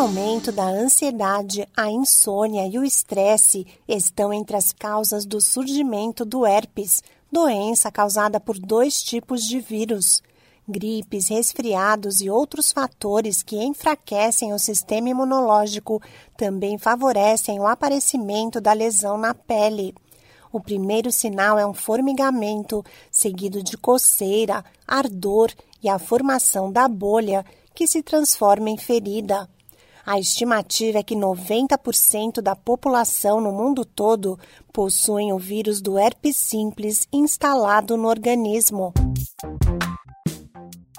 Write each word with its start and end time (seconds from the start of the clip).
aumento 0.00 0.50
da 0.50 0.64
ansiedade, 0.64 1.68
a 1.76 1.90
insônia 1.90 2.66
e 2.66 2.78
o 2.78 2.84
estresse 2.84 3.66
estão 3.86 4.32
entre 4.32 4.56
as 4.56 4.72
causas 4.72 5.26
do 5.26 5.42
surgimento 5.42 6.24
do 6.24 6.46
herpes, 6.46 7.02
doença 7.30 7.92
causada 7.92 8.40
por 8.40 8.58
dois 8.58 9.02
tipos 9.02 9.42
de 9.42 9.60
vírus. 9.60 10.22
Gripes, 10.66 11.28
resfriados 11.28 12.22
e 12.22 12.30
outros 12.30 12.72
fatores 12.72 13.42
que 13.42 13.62
enfraquecem 13.62 14.54
o 14.54 14.58
sistema 14.58 15.10
imunológico 15.10 16.00
também 16.34 16.78
favorecem 16.78 17.60
o 17.60 17.66
aparecimento 17.66 18.58
da 18.58 18.72
lesão 18.72 19.18
na 19.18 19.34
pele. 19.34 19.94
O 20.50 20.60
primeiro 20.60 21.12
sinal 21.12 21.58
é 21.58 21.66
um 21.66 21.74
formigamento, 21.74 22.82
seguido 23.10 23.62
de 23.62 23.76
coceira, 23.76 24.64
ardor 24.88 25.50
e 25.82 25.90
a 25.90 25.98
formação 25.98 26.72
da 26.72 26.88
bolha, 26.88 27.44
que 27.74 27.86
se 27.86 28.02
transforma 28.02 28.70
em 28.70 28.78
ferida. 28.78 29.46
A 30.04 30.18
estimativa 30.18 30.98
é 30.98 31.02
que 31.02 31.14
90% 31.14 32.40
da 32.40 32.56
população 32.56 33.40
no 33.40 33.52
mundo 33.52 33.84
todo 33.84 34.38
possuem 34.72 35.32
o 35.32 35.38
vírus 35.38 35.80
do 35.80 35.98
herpes 35.98 36.36
simples 36.36 37.06
instalado 37.12 37.96
no 37.96 38.08
organismo. 38.08 38.92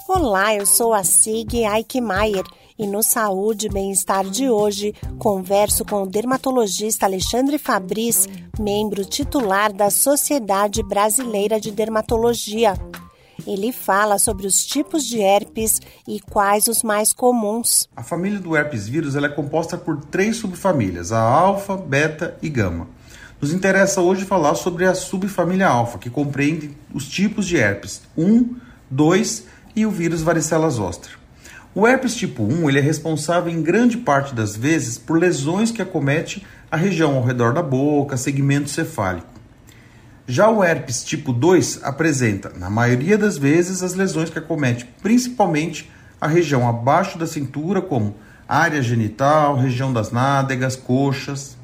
Olá, 0.08 0.54
eu 0.54 0.66
sou 0.66 0.94
a 0.94 1.04
Sig 1.04 1.66
Eichmeier 1.66 2.44
e 2.78 2.86
no 2.86 3.02
Saúde 3.02 3.68
e 3.68 3.70
Bem-Estar 3.70 4.26
de 4.26 4.50
hoje 4.50 4.94
converso 5.18 5.86
com 5.86 6.04
o 6.04 6.08
dermatologista 6.08 7.06
Alexandre 7.06 7.58
Fabris, 7.58 8.28
membro 8.60 9.06
titular 9.06 9.72
da 9.72 9.90
Sociedade 9.90 10.84
Brasileira 10.84 11.60
de 11.60 11.72
Dermatologia. 11.72 12.74
Ele 13.46 13.72
fala 13.72 14.20
sobre 14.20 14.46
os 14.46 14.66
tipos 14.66 15.06
de 15.06 15.20
herpes 15.20 15.82
e 16.08 16.20
quais 16.20 16.68
os 16.68 16.84
mais 16.84 17.14
comuns. 17.14 17.88
A 17.96 18.04
família 18.04 18.40
do 18.40 18.56
herpes 18.56 18.88
vírus 18.88 19.16
é 19.16 19.30
composta 19.30 19.78
por 19.78 19.98
três 20.06 20.38
subfamílias, 20.38 21.12
a 21.12 21.20
alfa, 21.20 21.76
beta 21.78 22.38
e 22.42 22.50
gama. 22.50 22.88
Nos 23.42 23.52
interessa 23.52 24.02
hoje 24.02 24.26
falar 24.26 24.54
sobre 24.56 24.86
a 24.86 24.94
subfamília 24.94 25.68
alfa, 25.68 25.98
que 25.98 26.10
compreende 26.10 26.78
os 26.94 27.08
tipos 27.08 27.48
de 27.48 27.58
herpes 27.58 28.02
1, 28.16 28.56
2 28.90 29.46
e 29.76 29.86
o 29.86 29.92
vírus 29.92 30.22
varicela 30.22 30.70
zoster. 30.70 31.18
O 31.74 31.88
herpes 31.88 32.16
tipo 32.16 32.44
1 32.44 32.70
ele 32.70 32.80
é 32.80 32.82
responsável 32.82 33.52
em 33.52 33.62
grande 33.62 33.98
parte 33.98 34.36
das 34.36 34.56
vezes 34.56 34.98
por 34.98 35.18
lesões 35.18 35.72
que 35.72 35.82
acomete 35.82 36.46
a 36.70 36.76
região 36.76 37.16
ao 37.16 37.24
redor 37.24 37.54
da 37.54 37.64
boca, 37.64 38.18
segmento 38.18 38.70
cefálico. 38.70 39.31
Já 40.28 40.50
o 40.50 40.64
herpes 40.64 41.04
tipo 41.04 41.34
2 41.34 41.82
apresenta, 41.84 42.52
na 42.56 42.70
maioria 42.70 43.18
das 43.18 43.38
vezes, 43.38 43.82
as 43.82 43.94
lesões 43.94 44.30
que 44.30 44.40
acometem 44.40 44.88
principalmente 45.02 45.92
a 46.20 46.28
região 46.28 46.68
abaixo 46.70 47.18
da 47.18 47.26
cintura, 47.26 47.82
como 47.82 48.16
área 48.48 48.82
genital, 48.82 49.56
região 49.56 49.92
das 49.92 50.12
nádegas, 50.12 50.76
coxas. 50.76 51.58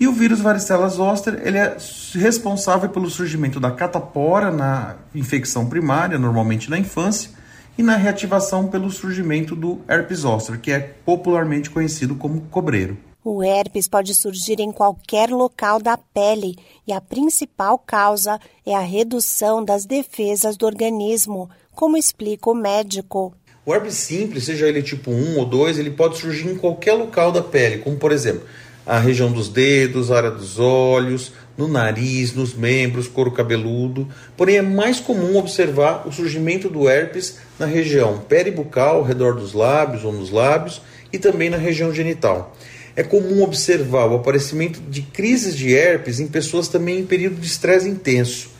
E 0.00 0.06
o 0.06 0.12
vírus 0.12 0.40
varicela 0.40 0.88
zoster, 0.88 1.40
ele 1.44 1.58
é 1.58 1.76
responsável 2.14 2.88
pelo 2.88 3.10
surgimento 3.10 3.60
da 3.60 3.70
catapora 3.70 4.50
na 4.50 4.96
infecção 5.14 5.66
primária, 5.66 6.18
normalmente 6.18 6.70
na 6.70 6.78
infância, 6.78 7.30
e 7.76 7.82
na 7.82 7.96
reativação 7.96 8.66
pelo 8.66 8.90
surgimento 8.90 9.54
do 9.54 9.80
herpes 9.88 10.20
zoster, 10.20 10.58
que 10.58 10.72
é 10.72 10.80
popularmente 10.80 11.70
conhecido 11.70 12.16
como 12.16 12.40
cobreiro. 12.42 12.98
O 13.24 13.42
herpes 13.42 13.88
pode 13.88 14.14
surgir 14.14 14.60
em 14.60 14.70
qualquer 14.70 15.28
local 15.30 15.82
da 15.82 15.98
pele 15.98 16.56
e 16.86 16.92
a 16.92 17.00
principal 17.00 17.76
causa 17.76 18.38
é 18.64 18.74
a 18.74 18.80
redução 18.80 19.64
das 19.64 19.84
defesas 19.84 20.56
do 20.56 20.64
organismo, 20.64 21.50
como 21.74 21.96
explica 21.96 22.48
o 22.48 22.54
médico. 22.54 23.34
O 23.66 23.74
herpes 23.74 23.94
simples, 23.94 24.44
seja 24.44 24.68
ele 24.68 24.82
tipo 24.84 25.10
1 25.10 25.36
ou 25.36 25.44
2, 25.44 25.78
ele 25.78 25.90
pode 25.90 26.16
surgir 26.16 26.48
em 26.48 26.56
qualquer 26.56 26.92
local 26.92 27.32
da 27.32 27.42
pele, 27.42 27.78
como 27.78 27.96
por 27.96 28.12
exemplo, 28.12 28.46
a 28.86 28.98
região 29.00 29.32
dos 29.32 29.48
dedos, 29.48 30.10
a 30.10 30.16
área 30.16 30.30
dos 30.30 30.58
olhos, 30.60 31.32
no 31.56 31.66
nariz, 31.66 32.32
nos 32.32 32.54
membros, 32.54 33.08
couro 33.08 33.32
cabeludo. 33.32 34.08
Porém, 34.36 34.58
é 34.58 34.62
mais 34.62 35.00
comum 35.00 35.36
observar 35.36 36.06
o 36.06 36.12
surgimento 36.12 36.70
do 36.70 36.88
herpes 36.88 37.38
na 37.58 37.66
região 37.66 38.20
peribucal, 38.20 38.98
ao 38.98 39.02
redor 39.02 39.34
dos 39.34 39.52
lábios 39.52 40.04
ou 40.04 40.12
nos 40.12 40.30
lábios, 40.30 40.80
e 41.12 41.18
também 41.18 41.50
na 41.50 41.56
região 41.56 41.92
genital. 41.92 42.54
É 42.98 43.04
comum 43.04 43.44
observar 43.44 44.06
o 44.06 44.16
aparecimento 44.16 44.80
de 44.80 45.02
crises 45.02 45.54
de 45.54 45.72
herpes 45.72 46.18
em 46.18 46.26
pessoas 46.26 46.66
também 46.66 46.98
em 46.98 47.06
período 47.06 47.36
de 47.36 47.46
estresse 47.46 47.88
intenso. 47.88 48.50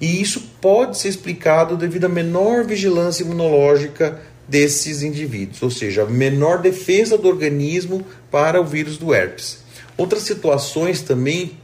E 0.00 0.18
isso 0.18 0.40
pode 0.62 0.96
ser 0.96 1.08
explicado 1.08 1.76
devido 1.76 2.06
à 2.06 2.08
menor 2.08 2.64
vigilância 2.64 3.22
imunológica 3.22 4.18
desses 4.48 5.02
indivíduos, 5.02 5.62
ou 5.62 5.70
seja, 5.70 6.04
a 6.04 6.06
menor 6.06 6.62
defesa 6.62 7.18
do 7.18 7.28
organismo 7.28 8.02
para 8.30 8.58
o 8.58 8.64
vírus 8.64 8.96
do 8.96 9.12
herpes. 9.12 9.58
Outras 9.94 10.22
situações 10.22 11.02
também 11.02 11.58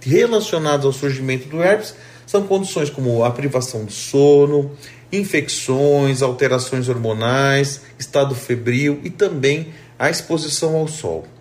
relacionadas 0.00 0.86
ao 0.86 0.92
surgimento 0.92 1.48
do 1.48 1.60
herpes 1.60 1.92
são 2.24 2.46
condições 2.46 2.88
como 2.88 3.24
a 3.24 3.32
privação 3.32 3.84
do 3.84 3.90
sono, 3.90 4.70
infecções, 5.10 6.22
alterações 6.22 6.88
hormonais, 6.88 7.80
estado 7.98 8.32
febril 8.32 9.00
e 9.02 9.10
também 9.10 9.74
a 9.98 10.08
exposição 10.08 10.76
ao 10.76 10.86
sol. 10.86 11.33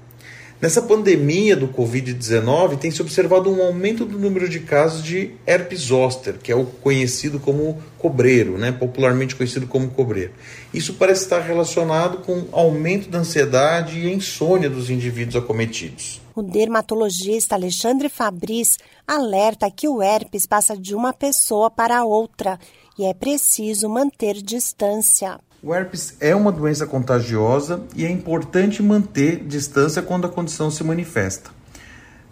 Nessa 0.64 0.82
pandemia 0.82 1.58
do 1.58 1.68
Covid-19, 1.68 2.78
tem 2.78 2.90
se 2.90 3.02
observado 3.02 3.52
um 3.52 3.62
aumento 3.62 4.06
do 4.06 4.18
número 4.18 4.48
de 4.48 4.62
casos 4.62 5.04
de 5.04 5.32
herpes 5.46 5.82
zoster, 5.82 6.36
que 6.42 6.54
é 6.54 6.56
o 6.56 6.66
conhecido 6.66 7.38
como 7.38 7.84
cobreiro, 7.98 8.58
né? 8.58 8.72
popularmente 8.72 9.36
conhecido 9.36 9.68
como 9.68 9.90
cobreiro. 9.90 10.32
Isso 10.74 10.94
parece 10.94 11.24
estar 11.24 11.42
relacionado 11.42 12.20
com 12.20 12.46
aumento 12.54 13.10
da 13.10 13.20
ansiedade 13.20 14.00
e 14.00 14.14
insônia 14.14 14.70
dos 14.70 14.90
indivíduos 14.90 15.36
acometidos. 15.36 16.22
O 16.34 16.42
dermatologista 16.42 17.56
Alexandre 17.56 18.08
Fabris 18.08 18.78
alerta 19.06 19.70
que 19.70 19.90
o 19.90 20.02
herpes 20.02 20.46
passa 20.46 20.78
de 20.78 20.96
uma 20.96 21.12
pessoa 21.12 21.70
para 21.70 22.06
outra 22.06 22.58
e 22.98 23.04
é 23.04 23.14
preciso 23.14 23.90
manter 23.90 24.36
distância. 24.42 25.38
O 25.66 25.74
herpes 25.74 26.18
é 26.20 26.36
uma 26.36 26.52
doença 26.52 26.86
contagiosa 26.86 27.82
e 27.96 28.06
é 28.06 28.12
importante 28.12 28.84
manter 28.84 29.46
distância 29.46 30.02
quando 30.02 30.28
a 30.28 30.30
condição 30.30 30.70
se 30.70 30.84
manifesta. 30.84 31.52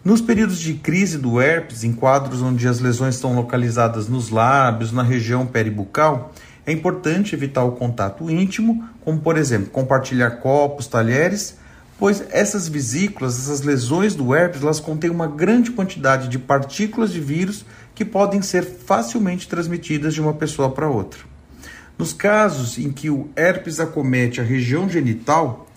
Nos 0.04 0.20
períodos 0.20 0.60
de 0.60 0.74
crise 0.74 1.18
do 1.18 1.40
herpes, 1.40 1.86
em 1.86 1.94
quadros 1.94 2.42
onde 2.42 2.68
as 2.68 2.82
lesões 2.82 3.16
estão 3.16 3.34
localizadas 3.34 4.10
nos 4.10 4.30
lábios, 4.30 4.92
na 4.92 5.02
região 5.02 5.48
peribucal, 5.48 6.34
é 6.66 6.74
importante 6.74 7.34
evitar 7.34 7.64
o 7.64 7.72
contato 7.72 8.30
íntimo, 8.30 8.84
como 9.00 9.22
por 9.22 9.38
exemplo, 9.38 9.70
compartilhar 9.70 10.32
copos, 10.42 10.86
talheres, 10.86 11.56
pois 11.98 12.22
essas 12.32 12.68
vesículas, 12.68 13.40
essas 13.40 13.62
lesões 13.62 14.14
do 14.14 14.36
herpes, 14.36 14.62
elas 14.62 14.82
contêm 14.82 15.10
uma 15.10 15.28
grande 15.28 15.72
quantidade 15.72 16.28
de 16.28 16.38
partículas 16.38 17.14
de 17.14 17.22
vírus 17.22 17.66
que 17.96 18.04
podem 18.04 18.42
ser 18.42 18.64
facilmente 18.66 19.48
transmitidas 19.48 20.14
de 20.14 20.20
uma 20.20 20.34
pessoa 20.34 20.70
para 20.70 20.90
outra. 20.90 21.32
Nos 22.02 22.14
casos 22.14 22.80
em 22.80 22.92
que 22.92 23.12
o 23.12 23.30
herpes 23.36 23.80
acomete 23.80 24.42
a 24.42 24.44
região 24.44 24.90
genital, 24.90 25.68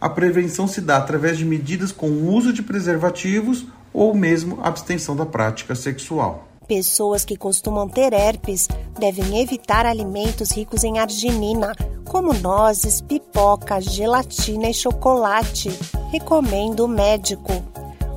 a 0.00 0.08
prevenção 0.08 0.68
se 0.68 0.80
dá 0.80 0.96
através 0.96 1.36
de 1.36 1.44
medidas 1.44 1.90
com 1.90 2.06
o 2.08 2.32
uso 2.32 2.52
de 2.52 2.62
preservativos 2.62 3.66
ou 3.92 4.14
mesmo 4.14 4.60
abstenção 4.62 5.16
da 5.16 5.26
prática 5.26 5.74
sexual. 5.74 6.46
Pessoas 6.68 7.24
que 7.24 7.36
costumam 7.36 7.88
ter 7.88 8.12
herpes 8.12 8.68
devem 8.96 9.40
evitar 9.40 9.84
alimentos 9.84 10.52
ricos 10.52 10.84
em 10.84 11.00
arginina, 11.00 11.72
como 12.04 12.32
nozes, 12.32 13.00
pipoca, 13.00 13.80
gelatina 13.80 14.70
e 14.70 14.74
chocolate. 14.74 15.68
Recomendo 16.12 16.84
o 16.84 16.88
médico. 16.88 17.71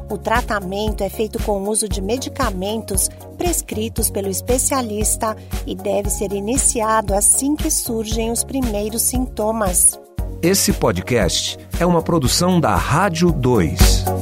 O 0.09 0.17
tratamento 0.17 1.03
é 1.03 1.09
feito 1.09 1.41
com 1.43 1.63
o 1.63 1.69
uso 1.69 1.89
de 1.89 2.01
medicamentos 2.01 3.09
prescritos 3.37 4.09
pelo 4.09 4.29
especialista 4.29 5.35
e 5.65 5.75
deve 5.75 6.09
ser 6.09 6.31
iniciado 6.31 7.13
assim 7.13 7.55
que 7.55 7.71
surgem 7.71 8.31
os 8.31 8.43
primeiros 8.43 9.01
sintomas. 9.01 9.99
Esse 10.41 10.71
podcast 10.73 11.57
é 11.79 11.85
uma 11.85 12.03
produção 12.03 12.59
da 12.59 12.75
Rádio 12.75 13.31
2. 13.31 14.14